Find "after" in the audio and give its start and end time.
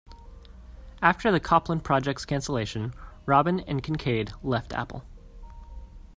1.03-1.31